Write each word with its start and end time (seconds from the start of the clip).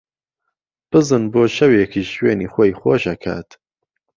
بزن 0.93 1.23
بۆ 1.33 1.41
شەوێکیش 1.55 2.07
شوێنی 2.17 2.51
خۆی 2.53 2.71
خۆش 2.79 3.03
ئەکات 3.11 3.49